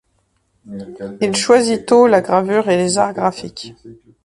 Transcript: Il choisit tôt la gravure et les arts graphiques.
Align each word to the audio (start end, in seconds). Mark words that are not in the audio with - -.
Il 1.21 1.35
choisit 1.35 1.85
tôt 1.85 2.07
la 2.07 2.21
gravure 2.21 2.69
et 2.69 2.75
les 2.77 2.97
arts 2.97 3.13
graphiques. 3.13 3.75